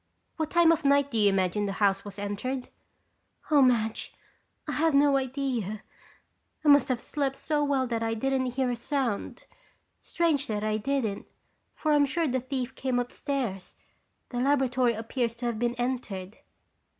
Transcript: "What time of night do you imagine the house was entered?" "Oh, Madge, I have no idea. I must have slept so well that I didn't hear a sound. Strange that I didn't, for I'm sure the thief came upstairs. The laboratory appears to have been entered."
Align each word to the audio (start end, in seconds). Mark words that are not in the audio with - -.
"What 0.37 0.49
time 0.49 0.71
of 0.71 0.83
night 0.83 1.11
do 1.11 1.17
you 1.19 1.29
imagine 1.29 1.67
the 1.67 1.73
house 1.73 2.03
was 2.03 2.17
entered?" 2.17 2.69
"Oh, 3.51 3.61
Madge, 3.61 4.15
I 4.67 4.71
have 4.71 4.95
no 4.95 5.15
idea. 5.15 5.83
I 6.65 6.69
must 6.69 6.87
have 6.89 6.99
slept 6.99 7.37
so 7.37 7.63
well 7.63 7.85
that 7.85 8.01
I 8.01 8.15
didn't 8.15 8.47
hear 8.57 8.71
a 8.71 8.75
sound. 8.75 9.45
Strange 9.99 10.47
that 10.47 10.63
I 10.63 10.77
didn't, 10.77 11.27
for 11.75 11.91
I'm 11.93 12.07
sure 12.07 12.27
the 12.27 12.39
thief 12.41 12.73
came 12.73 12.97
upstairs. 12.97 13.75
The 14.29 14.39
laboratory 14.39 14.93
appears 14.95 15.35
to 15.35 15.45
have 15.45 15.59
been 15.59 15.75
entered." 15.75 16.39